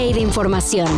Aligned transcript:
De 0.00 0.20
información. 0.20 0.88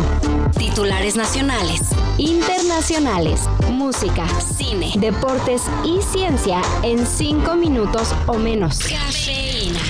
Titulares 0.57 1.17
nacionales, 1.17 1.81
internacionales, 2.17 3.41
música, 3.69 4.25
cine, 4.39 4.93
deportes 4.95 5.63
y 5.83 6.01
ciencia 6.01 6.61
en 6.83 7.05
5 7.05 7.53
minutos 7.57 8.15
o 8.27 8.35
menos. 8.35 8.79
Cafeína. 8.79 9.81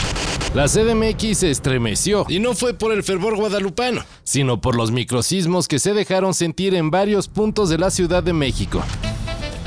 La 0.55 0.67
CDMX 0.67 1.37
se 1.37 1.51
estremeció, 1.51 2.25
y 2.27 2.39
no 2.39 2.55
fue 2.55 2.73
por 2.73 2.91
el 2.91 3.03
fervor 3.03 3.35
guadalupano, 3.35 4.03
sino 4.23 4.59
por 4.59 4.75
los 4.75 4.89
microsismos 4.91 5.67
que 5.67 5.77
se 5.77 5.93
dejaron 5.93 6.33
sentir 6.33 6.73
en 6.73 6.89
varios 6.89 7.27
puntos 7.27 7.69
de 7.69 7.77
la 7.77 7.91
Ciudad 7.91 8.23
de 8.23 8.33
México. 8.33 8.81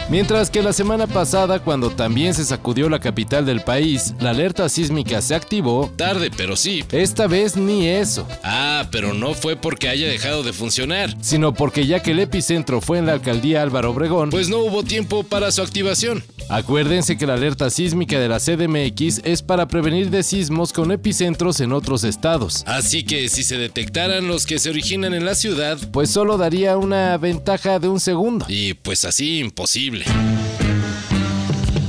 Mientras 0.08 0.50
que 0.50 0.62
la 0.62 0.72
semana 0.72 1.08
pasada, 1.08 1.58
cuando 1.58 1.90
también 1.90 2.32
se 2.32 2.44
sacudió 2.44 2.88
la 2.88 3.00
capital 3.00 3.44
del 3.44 3.62
país, 3.62 4.14
la 4.20 4.30
alerta 4.30 4.68
sísmica 4.68 5.20
se 5.20 5.34
activó. 5.34 5.92
Tarde, 5.96 6.30
pero 6.36 6.54
sí. 6.54 6.84
Esta 6.92 7.26
vez 7.26 7.56
ni 7.56 7.88
eso. 7.88 8.24
Ah, 8.44 8.86
pero 8.92 9.14
no 9.14 9.34
fue 9.34 9.56
porque 9.56 9.88
haya 9.88 10.06
dejado 10.06 10.44
de 10.44 10.52
funcionar. 10.52 11.16
Sino 11.20 11.54
porque 11.54 11.88
ya 11.88 12.02
que 12.02 12.12
el 12.12 12.20
epicentro 12.20 12.80
fue 12.80 12.98
en 12.98 13.06
la 13.06 13.14
alcaldía 13.14 13.62
Álvaro 13.62 13.90
Obregón, 13.90 14.30
pues 14.30 14.48
no 14.48 14.58
hubo 14.58 14.84
tiempo 14.84 15.24
para 15.24 15.50
su 15.50 15.60
activación. 15.60 16.22
Acuérdense 16.48 17.18
que 17.18 17.26
la 17.26 17.34
alerta 17.34 17.70
sísmica 17.70 18.20
de 18.20 18.28
la 18.28 18.38
CDMX 18.38 19.22
es 19.24 19.42
para 19.42 19.66
prevenir 19.66 20.10
de 20.10 20.22
sismos 20.22 20.72
con 20.72 20.92
epicentros 20.92 21.58
en 21.60 21.72
otros 21.72 22.04
estados. 22.04 22.62
Así 22.68 23.02
que 23.02 23.28
si 23.28 23.42
se 23.42 23.58
detectaran 23.58 24.28
los 24.28 24.46
que 24.46 24.60
se 24.60 24.70
originan 24.70 25.14
en 25.14 25.24
la 25.24 25.34
ciudad, 25.34 25.76
pues 25.90 26.10
solo 26.10 26.38
daría 26.38 26.76
una 26.76 27.16
ventaja 27.18 27.80
de 27.80 27.88
un 27.88 27.98
segundo. 27.98 28.46
Y 28.48 28.74
pues 28.74 29.04
así 29.04 29.40
imposible. 29.40 29.95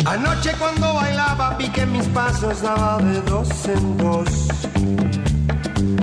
Anoche 0.06 0.54
cuando 0.58 0.94
bailaba 0.94 1.56
vi 1.58 1.70
que 1.70 1.86
mis 1.86 2.06
pasos 2.08 2.62
daba 2.62 2.98
de 3.00 3.22
dos 3.22 3.50
en 3.66 3.98
dos. 3.98 4.30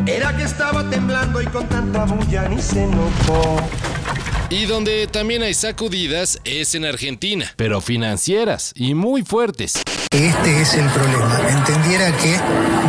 Era 0.06 0.36
que 0.36 0.42
estaba 0.42 0.88
temblando 0.90 1.40
y 1.40 1.46
con 1.46 1.66
tanta 1.68 2.04
bulla 2.04 2.48
ni 2.48 2.60
se 2.60 2.86
notó. 2.86 3.56
Y 4.50 4.66
donde 4.66 5.06
también 5.06 5.42
hay 5.42 5.54
sacudidas 5.54 6.38
es 6.44 6.74
en 6.74 6.84
Argentina. 6.84 7.50
Pero 7.56 7.80
financieras 7.80 8.72
y 8.76 8.94
muy 8.94 9.22
fuertes. 9.22 9.82
Este 10.10 10.62
es 10.62 10.74
el 10.74 10.86
problema. 10.90 11.40
Entendiera 11.48 12.12
que 12.18 12.36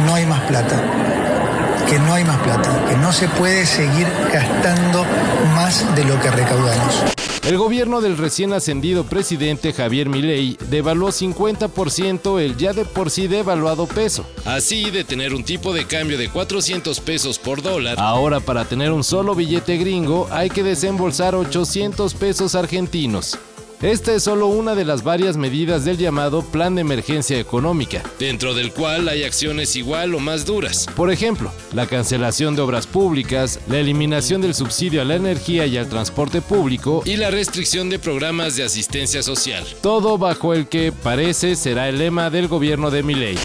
no 0.05 0.13
hay 0.13 0.25
más 0.25 0.41
plata. 0.41 0.83
Que 1.89 1.97
no 1.99 2.13
hay 2.13 2.23
más 2.23 2.37
plata. 2.39 2.85
Que 2.89 2.97
no 2.97 3.11
se 3.13 3.27
puede 3.29 3.65
seguir 3.65 4.07
gastando 4.31 5.05
más 5.55 5.95
de 5.95 6.03
lo 6.03 6.19
que 6.19 6.29
recaudamos. 6.29 7.03
El 7.45 7.59
gobierno 7.59 8.01
del 8.01 8.17
recién 8.17 8.53
ascendido 8.53 9.03
presidente 9.03 9.71
Javier 9.71 10.09
Milei 10.09 10.57
devaluó 10.71 11.09
50% 11.09 12.39
el 12.39 12.57
ya 12.57 12.73
de 12.73 12.85
por 12.85 13.11
sí 13.11 13.27
devaluado 13.27 13.85
peso. 13.85 14.25
Así, 14.45 14.89
de 14.89 15.03
tener 15.03 15.31
un 15.35 15.43
tipo 15.43 15.71
de 15.71 15.85
cambio 15.85 16.17
de 16.17 16.27
400 16.29 16.99
pesos 17.01 17.37
por 17.37 17.61
dólar, 17.61 17.99
ahora 17.99 18.39
para 18.39 18.65
tener 18.65 18.91
un 18.91 19.03
solo 19.03 19.35
billete 19.35 19.77
gringo 19.77 20.27
hay 20.31 20.49
que 20.49 20.63
desembolsar 20.63 21.35
800 21.35 22.15
pesos 22.15 22.55
argentinos. 22.55 23.37
Esta 23.81 24.13
es 24.13 24.23
solo 24.23 24.47
una 24.47 24.73
de 24.73 24.85
las 24.85 25.03
varias 25.03 25.35
medidas 25.35 25.83
del 25.83 25.97
llamado 25.97 26.41
Plan 26.43 26.75
de 26.75 26.81
Emergencia 26.81 27.37
Económica, 27.37 28.01
dentro 28.17 28.53
del 28.53 28.71
cual 28.71 29.09
hay 29.09 29.23
acciones 29.23 29.75
igual 29.75 30.15
o 30.15 30.19
más 30.19 30.45
duras. 30.45 30.87
Por 30.95 31.11
ejemplo, 31.11 31.51
la 31.73 31.85
cancelación 31.85 32.55
de 32.55 32.61
obras 32.61 32.87
públicas, 32.87 33.59
la 33.67 33.77
eliminación 33.77 34.41
del 34.41 34.55
subsidio 34.55 35.01
a 35.01 35.05
la 35.05 35.15
energía 35.15 35.65
y 35.65 35.77
al 35.77 35.89
transporte 35.89 36.41
público 36.41 37.03
y 37.05 37.17
la 37.17 37.31
restricción 37.31 37.89
de 37.89 37.99
programas 37.99 38.55
de 38.55 38.63
asistencia 38.63 39.21
social. 39.21 39.65
Todo 39.81 40.17
bajo 40.17 40.53
el 40.53 40.67
que 40.67 40.93
parece 40.93 41.55
será 41.55 41.89
el 41.89 41.99
lema 41.99 42.29
del 42.29 42.47
gobierno 42.47 42.91
de 42.91 43.03
Milei. 43.03 43.37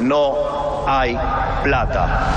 No 0.00 0.86
hay 0.86 1.16
plata. 1.64 2.34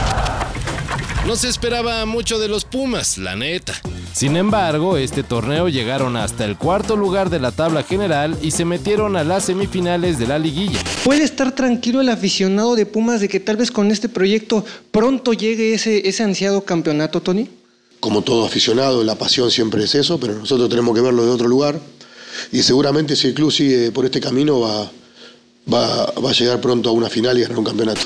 No 1.28 1.36
se 1.36 1.50
esperaba 1.50 2.06
mucho 2.06 2.40
de 2.40 2.48
los 2.48 2.66
Pumas, 2.66 3.18
la 3.18 3.36
neta. 3.36 3.74
Sin 4.14 4.36
embargo, 4.36 4.98
este 4.98 5.24
torneo 5.24 5.70
llegaron 5.70 6.18
hasta 6.18 6.44
el 6.46 6.58
cuarto 6.58 6.96
lugar 6.96 7.30
de 7.30 7.40
la 7.40 7.52
tabla 7.52 7.84
general 7.84 8.38
y 8.42 8.52
se 8.52 8.66
metieron 8.66 9.16
a 9.16 9.24
las 9.24 9.46
semifinales 9.46 10.20
de 10.20 10.28
la 10.28 10.38
liguilla. 10.38 10.80
¿Puede 11.04 11.24
estar 11.24 11.56
tranquilo 11.56 12.02
el 12.02 12.10
aficionado 12.10 12.76
de 12.76 12.86
Pumas 12.86 13.22
de 13.22 13.30
que 13.30 13.40
tal 13.40 13.58
vez 13.58 13.72
con 13.72 13.90
este 13.90 14.10
proyecto 14.10 14.66
pronto 14.92 15.34
llegue 15.34 15.74
ese, 15.74 16.08
ese 16.08 16.24
ansiado 16.24 16.64
campeonato, 16.66 17.22
Tony? 17.22 17.48
Como 18.02 18.22
todo 18.22 18.46
aficionado, 18.46 19.04
la 19.04 19.16
pasión 19.16 19.50
siempre 19.50 19.84
es 19.84 19.96
eso, 19.96 20.20
pero 20.20 20.34
nosotros 20.34 20.70
tenemos 20.70 20.94
que 20.94 21.02
verlo 21.02 21.26
de 21.26 21.32
otro 21.32 21.48
lugar. 21.48 21.80
Y 22.52 22.64
seguramente 22.64 23.16
si 23.16 23.28
el 23.28 23.34
club 23.34 23.52
sigue 23.52 23.92
por 23.92 24.06
este 24.06 24.20
camino 24.20 24.60
va, 24.60 24.92
va, 25.72 26.06
va 26.24 26.30
a 26.30 26.34
llegar 26.34 26.60
pronto 26.60 26.90
a 26.90 26.92
una 26.92 27.10
final 27.10 27.38
y 27.38 27.42
ganar 27.42 27.58
un 27.58 27.66
campeonato. 27.66 28.02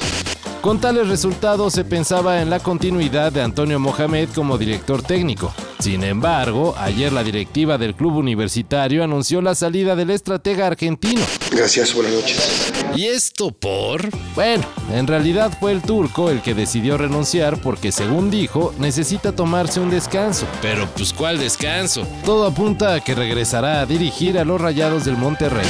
Con 0.65 0.81
tales 0.81 1.07
resultados 1.07 1.73
se 1.73 1.85
pensaba 1.85 2.41
en 2.41 2.49
la 2.49 2.59
continuidad 2.59 3.31
de 3.31 3.43
Antonio 3.43 3.79
Mohamed 3.79 4.29
como 4.33 4.57
director 4.57 5.03
técnico. 5.03 5.53
Sin 5.77 6.03
embargo, 6.03 6.73
ayer 6.79 7.13
la 7.13 7.23
directiva 7.23 7.77
del 7.77 7.93
club 7.93 8.15
universitario 8.15 9.03
anunció 9.03 9.43
la 9.43 9.53
salida 9.53 9.95
del 9.95 10.09
estratega 10.09 10.65
argentino. 10.65 11.21
Gracias, 11.51 11.93
buenas 11.93 12.13
noches. 12.13 12.73
¿Y 12.95 13.05
esto 13.05 13.51
por? 13.51 14.09
Bueno, 14.33 14.65
en 14.91 15.05
realidad 15.05 15.55
fue 15.59 15.71
el 15.71 15.83
turco 15.83 16.31
el 16.31 16.41
que 16.41 16.55
decidió 16.55 16.97
renunciar 16.97 17.61
porque, 17.61 17.91
según 17.91 18.31
dijo, 18.31 18.73
necesita 18.79 19.35
tomarse 19.35 19.79
un 19.79 19.91
descanso. 19.91 20.47
Pero 20.63 20.89
pues 20.97 21.13
¿cuál 21.13 21.37
descanso? 21.37 22.07
Todo 22.25 22.47
apunta 22.47 22.95
a 22.95 23.01
que 23.01 23.13
regresará 23.13 23.81
a 23.81 23.85
dirigir 23.85 24.39
a 24.39 24.45
los 24.45 24.59
Rayados 24.59 25.05
del 25.05 25.17
Monterrey. 25.17 25.67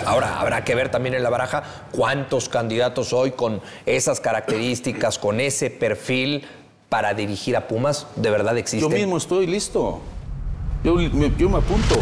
Ahora 0.00 0.40
habrá 0.40 0.64
que 0.64 0.74
ver 0.74 0.90
también 0.90 1.14
en 1.14 1.22
la 1.22 1.30
baraja 1.30 1.62
cuántos 1.92 2.48
candidatos 2.48 3.12
hoy 3.12 3.32
con 3.32 3.60
esas 3.86 4.20
características, 4.20 5.18
con 5.18 5.40
ese 5.40 5.70
perfil 5.70 6.44
para 6.88 7.14
dirigir 7.14 7.56
a 7.56 7.68
Pumas, 7.68 8.06
de 8.16 8.30
verdad 8.30 8.58
existen. 8.58 8.90
Yo 8.90 8.94
mismo 8.94 9.16
estoy 9.16 9.46
listo. 9.46 10.00
Yo, 10.84 11.00
yo 11.00 11.48
me 11.48 11.58
apunto. 11.58 11.96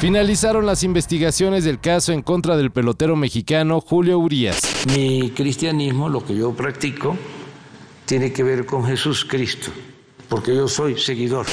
Finalizaron 0.00 0.66
las 0.66 0.82
investigaciones 0.82 1.64
del 1.64 1.78
caso 1.78 2.12
en 2.12 2.22
contra 2.22 2.56
del 2.56 2.70
pelotero 2.70 3.16
mexicano 3.16 3.80
Julio 3.80 4.18
Urias. 4.18 4.60
Mi 4.94 5.30
cristianismo, 5.30 6.08
lo 6.08 6.24
que 6.24 6.34
yo 6.34 6.52
practico, 6.52 7.16
tiene 8.06 8.32
que 8.32 8.42
ver 8.42 8.66
con 8.66 8.84
Jesús 8.86 9.24
Cristo, 9.24 9.70
porque 10.28 10.54
yo 10.54 10.68
soy 10.68 10.98
seguidor. 10.98 11.46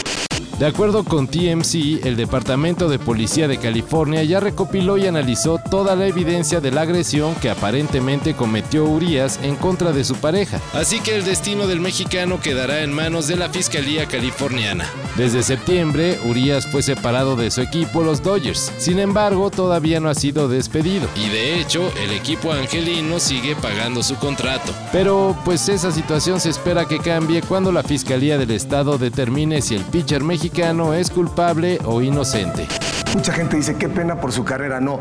De 0.59 0.65
acuerdo 0.65 1.03
con 1.03 1.27
TMC, 1.27 2.03
el 2.03 2.15
Departamento 2.15 2.89
de 2.89 2.97
Policía 2.97 3.47
de 3.47 3.59
California 3.59 4.23
ya 4.23 4.39
recopiló 4.39 4.97
y 4.97 5.05
analizó 5.05 5.59
toda 5.59 5.95
la 5.95 6.07
evidencia 6.07 6.59
de 6.59 6.71
la 6.71 6.81
agresión 6.81 7.35
que 7.35 7.51
aparentemente 7.51 8.33
cometió 8.33 8.85
Urias 8.85 9.39
en 9.43 9.55
contra 9.55 9.91
de 9.91 10.03
su 10.03 10.15
pareja. 10.15 10.59
Así 10.73 10.99
que 10.99 11.15
el 11.15 11.25
destino 11.25 11.67
del 11.67 11.79
mexicano 11.79 12.39
quedará 12.39 12.81
en 12.81 12.91
manos 12.91 13.27
de 13.27 13.35
la 13.35 13.49
Fiscalía 13.49 14.07
Californiana. 14.07 14.89
Desde 15.15 15.43
septiembre, 15.43 16.17
Urias 16.25 16.65
fue 16.65 16.81
separado 16.81 17.35
de 17.35 17.51
su 17.51 17.61
equipo, 17.61 18.01
los 18.01 18.23
Dodgers. 18.23 18.71
Sin 18.79 18.97
embargo, 18.97 19.51
todavía 19.51 19.99
no 19.99 20.09
ha 20.09 20.15
sido 20.15 20.49
despedido. 20.49 21.07
Y 21.15 21.29
de 21.29 21.61
hecho, 21.61 21.87
el 22.03 22.13
equipo 22.13 22.51
angelino 22.51 23.19
sigue 23.19 23.55
pagando 23.55 24.01
su 24.01 24.15
contrato. 24.15 24.73
Pero 24.91 25.37
pues 25.45 25.69
esa 25.69 25.91
situación 25.91 26.39
se 26.39 26.49
espera 26.49 26.85
que 26.85 26.97
cambie 26.97 27.43
cuando 27.43 27.71
la 27.71 27.83
Fiscalía 27.83 28.39
del 28.39 28.49
Estado 28.49 28.97
determine 28.97 29.61
si 29.61 29.75
el 29.75 29.83
pitcher 29.83 30.23
mexicano 30.23 30.46
es 30.93 31.11
culpable 31.11 31.79
o 31.85 32.01
inocente. 32.01 32.67
Mucha 33.13 33.33
gente 33.33 33.57
dice, 33.57 33.75
qué 33.75 33.89
pena 33.89 34.21
por 34.21 34.31
su 34.31 34.43
carrera. 34.43 34.79
No, 34.79 34.99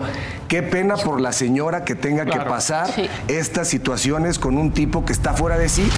qué 0.48 0.62
pena 0.62 0.96
por 0.96 1.20
la 1.20 1.32
señora 1.32 1.84
que 1.84 1.94
tenga 1.94 2.26
que 2.26 2.40
pasar 2.40 2.92
estas 3.28 3.68
situaciones 3.68 4.38
con 4.38 4.58
un 4.58 4.72
tipo 4.72 5.04
que 5.04 5.12
está 5.12 5.34
fuera 5.34 5.56
de 5.56 5.68
sí. 5.68 5.88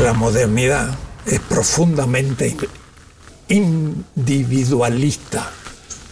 La 0.00 0.12
modernidad 0.12 0.88
es 1.26 1.40
profundamente 1.40 2.56
individualista. 3.48 5.50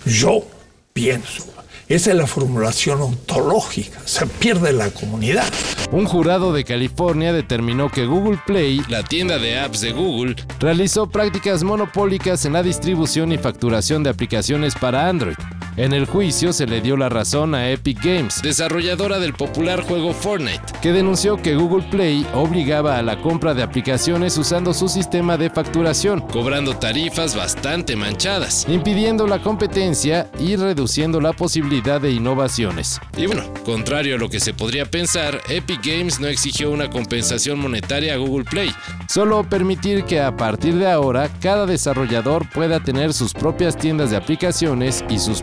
Yo 0.05 0.45
pienso. 0.93 1.45
Esa 1.89 2.11
es 2.11 2.17
la 2.17 2.27
formulación 2.27 3.01
ontológica. 3.01 4.01
Se 4.05 4.27
pierde 4.27 4.73
la 4.73 4.91
comunidad. 4.91 5.47
Un 5.93 6.05
jurado 6.05 6.53
de 6.53 6.65
California 6.65 7.33
determinó 7.33 7.91
que 7.91 8.07
Google 8.07 8.39
Play, 8.45 8.83
la 8.89 9.05
tienda 9.05 9.39
de 9.39 9.59
apps 9.59 9.81
de 9.81 9.93
Google, 9.93 10.35
realizó 10.59 11.09
prácticas 11.09 11.63
monopólicas 11.63 12.45
en 12.45 12.55
la 12.55 12.63
distribución 12.63 13.31
y 13.33 13.39
facturación 13.39 14.03
de 14.03 14.11
aplicaciones 14.11 14.75
para 14.75 15.09
Android. 15.09 15.37
En 15.77 15.93
el 15.93 16.07
juicio 16.07 16.55
se 16.55 16.67
le 16.67 16.81
dio 16.81 16.97
la 16.97 17.11
razón 17.11 17.55
a 17.55 17.71
Epic 17.71 18.03
Games, 18.03 18.41
desarrolladora 18.41 19.19
del 19.19 19.35
popular 19.35 19.83
juego 19.83 20.15
Fortnite, 20.15 20.73
que 20.81 20.91
denunció 20.91 21.37
que 21.37 21.55
Google 21.55 21.87
Play 21.91 22.27
obligaba 22.33 22.97
a 22.97 23.03
la 23.03 23.21
compra 23.21 23.53
de 23.53 23.63
aplicaciones 23.63 24.39
usando 24.39 24.73
su 24.73 24.89
sistema 24.89 25.37
de 25.37 25.51
facturación, 25.51 26.23
cobrando 26.23 26.79
tarifas 26.79 27.37
bastante 27.37 27.95
manchadas, 27.95 28.67
impidiendo 28.71 29.27
la 29.27 29.43
competencia 29.43 30.31
y 30.41 30.57
reduciendo 30.57 31.21
la 31.21 31.35
posibilidad 31.35 32.01
de 32.01 32.11
innovaciones. 32.11 32.99
Y 33.15 33.27
bueno, 33.27 33.43
contrario 33.67 34.17
a 34.17 34.19
lo 34.19 34.31
que 34.31 34.41
se 34.41 34.55
podría 34.55 34.87
pensar, 34.87 35.43
Epic 35.51 35.85
Games 35.85 36.21
no 36.21 36.27
exigió 36.27 36.71
una 36.71 36.89
compensación 36.89 37.59
monetaria 37.59 38.15
a 38.15 38.17
Google 38.17 38.45
Play, 38.45 38.73
solo 39.11 39.47
permitir 39.47 40.05
que 40.05 40.23
a 40.23 40.39
partir 40.39 40.77
de 40.77 40.91
ahora 40.91 41.29
cada 41.43 41.67
desarrollador 41.67 42.49
pueda 42.49 42.81
tener 42.81 43.13
sus 43.13 43.35
propias 43.35 43.77
tiendas 43.77 44.11
de 44.11 44.17
aplicaciones 44.17 45.05
y 45.11 45.19
sus 45.19 45.43